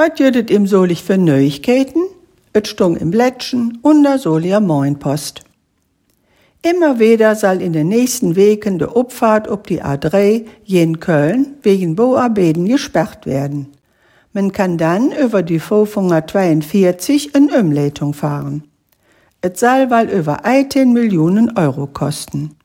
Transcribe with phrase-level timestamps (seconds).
[0.00, 2.00] Was jödet im solich für Neuigkeiten?
[2.54, 5.42] Et stung im Blättchen und da soll ihr Moinpost.
[6.62, 11.96] Immer wieder soll in den nächsten Wegen de Abfahrt ob die A3 jen Köln wegen
[11.96, 13.66] Bauarbeiten gesperrt werden.
[14.32, 18.64] Man kann dann über die 542 in Umleitung fahren.
[19.42, 22.56] Et soll wohl über 18 Millionen Euro kosten.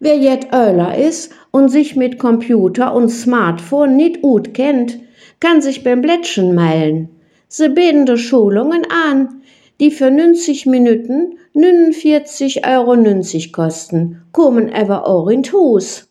[0.00, 4.98] Wer jet Öler ist und sich mit Computer und Smartphone nicht gut kennt,
[5.40, 7.08] kann sich beim Blättchen meilen.
[7.48, 9.42] Sie bieten de Schulungen an,
[9.80, 16.08] die für 90 Minuten 49,90 Euro kosten, kommen aber auch in Hus.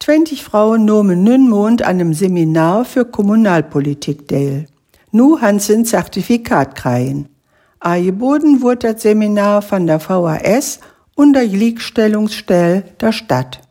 [0.00, 4.66] 20 Frauen nahmen nun Mond an einem Seminar für Kommunalpolitik teil.
[5.12, 7.30] Nu han sie ein Zertifikat kriegen.
[7.80, 10.80] Angeboten wurde das Seminar von der VHS
[11.14, 13.63] und der Gleichstellungsstelle der Stadt.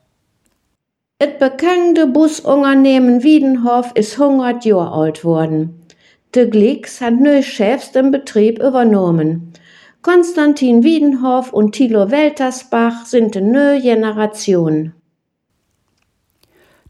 [1.23, 5.79] Et bekannte Busunternehmen Wiedenhof ist 100 Jahre alt worden.
[6.35, 9.53] De Glicks hat neue Chefs den Betrieb übernommen.
[10.01, 14.91] Konstantin Wiedenhof und Thilo Weltersbach sind de neue Generation.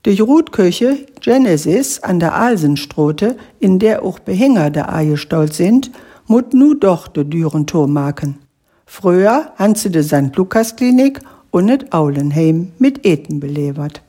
[0.03, 5.91] Die Rutküche Genesis an der Alsenstrote, in der auch Behänger der Eie stolz sind,
[6.25, 8.39] mut nu doch de düren machen.
[8.87, 10.35] Früher han sie de St.
[10.35, 11.19] Lukas Klinik
[11.51, 14.01] und net Aulenheim mit Eten belevert.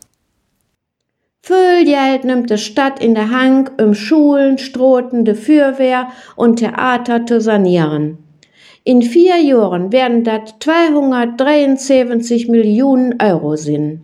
[1.47, 7.39] Viel nimmt die Stadt in der Hand, um Schulen, Stroten, de Fürwehr und Theater zu
[7.39, 8.17] sanieren.
[8.83, 14.01] In vier Jahren werden das 273 Millionen Euro sein.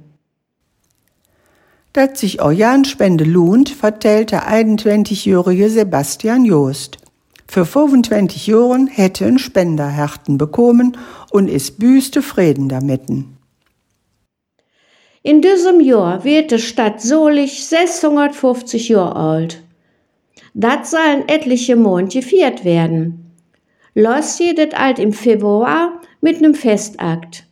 [1.95, 6.99] Dat sich Organspende lohnt, vertellt der 21-jährige Sebastian Joost.
[7.49, 10.99] Für 25 Jahren hätte ein Spender Härten bekommen
[11.31, 13.09] und ist büste Frieden damit.
[15.23, 19.63] In diesem Jahr wird die Stadt Solich 650 Jahre alt.
[20.55, 23.33] Das sollen etliche Monate gefeiert werden.
[23.95, 27.45] Los jedet alt im Februar mit nem Festakt.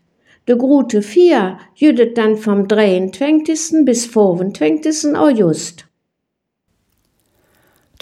[0.48, 3.84] De Grute 4 jüdet dann vom 23.
[3.84, 5.14] bis 25.
[5.14, 5.84] August.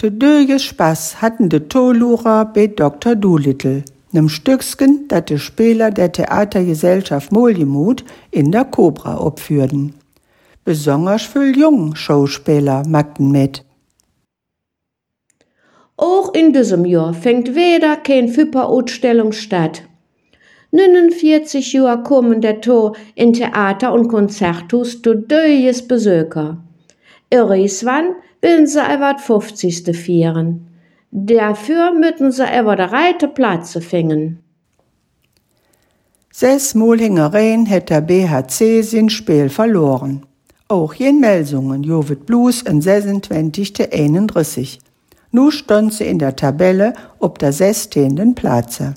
[0.01, 3.15] De döge Spaß hatten de Tolurer bei Dr.
[3.15, 3.83] Doolittle
[4.17, 9.93] nem Stücksken, dat de Spieler der Theatergesellschaft Moljemut in der Cobra opführden.
[10.65, 13.63] Besonders viel jungen Schauspieler magten mit.
[15.97, 19.83] Auch in diesem Jahr fängt weder kein Füpper-Ausstellung statt.
[20.71, 26.57] 49 Jahre kommen der Tor in Theater und Konzerthus zu döjes Besöker.
[27.29, 29.95] Irgendwann will sie aber 50.
[29.95, 30.66] feiern.
[31.11, 34.43] Dafür müssen sie aber der reite Platz finden.
[36.31, 40.25] Sechs Mulhingereien hätt der BHC sin Spiel verloren.
[40.67, 43.91] Auch jen Melsungen jovet bloß in 26.
[43.91, 44.79] 31.
[45.31, 48.35] Nu stond sie in der Tabelle ob der 16.
[48.35, 48.93] Platze.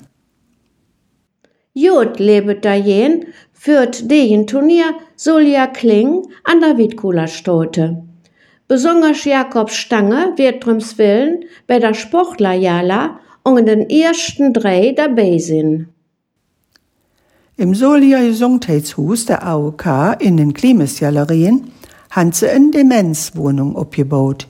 [1.73, 8.03] Jod lebet da jen, führt den Turnier Solja Kling an der Witkula Stote.
[8.71, 15.89] Besonders Jakob Stange wird drums Willen bei der Sportlerjala und den ersten drei dabei sind.
[17.57, 21.69] Im Solier Gesundheitshus der AOK in den Klimasgalerien
[22.11, 24.47] haben sie eine Demenzwohnung abgebaut.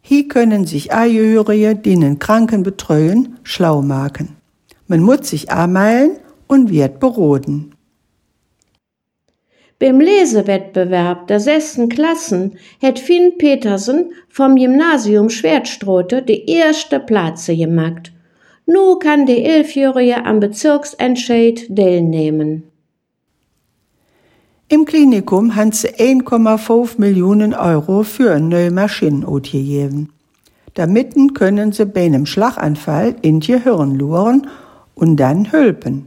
[0.00, 4.36] Hier können sich Angehörige, die einen Kranken betreuen, schlau machen.
[4.86, 7.74] Man muss sich anmelden und wird beroden.
[9.80, 18.12] Beim Lesewettbewerb der sechsten Klassen hat Finn Petersen vom Gymnasium Schwertstrote die erste Platze gemacht.
[18.66, 22.64] Nu kann die Elfjährige am Bezirksentscheid teilnehmen.
[24.68, 30.12] Im Klinikum haben sie 1,5 Millionen Euro für neue Maschine ausgegeben.
[30.74, 34.46] Damit können sie bei einem Schlaganfall in die Hirn luren
[34.94, 36.04] und dann helfen.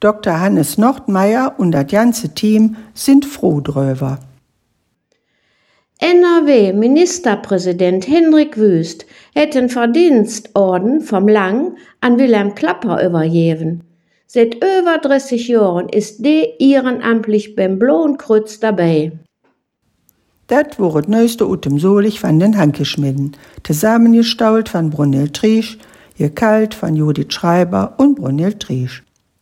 [0.00, 0.40] Dr.
[0.40, 4.18] Hannes Nordmeier und das ganze Team sind froh drüber.
[5.98, 9.04] NRW-Ministerpräsident Hendrik Wüst
[9.34, 13.82] hätte einen Verdienstorden vom Lang an Wilhelm Klapper übergeben.
[14.26, 19.12] Seit über 30 Jahren ist der ehrenamtlich beim Blauen Kreuz dabei.
[20.46, 25.76] Das wurde das neueste Utem Solich von den Hankeschmieden, zusammengestault von Brunel Triesch,
[26.16, 29.04] gekalt von Judith Schreiber und Brunel Triesch.